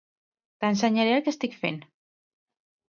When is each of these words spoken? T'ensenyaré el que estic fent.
T'ensenyaré 0.65 1.13
el 1.19 1.23
que 1.27 1.35
estic 1.35 1.57
fent. 1.61 1.81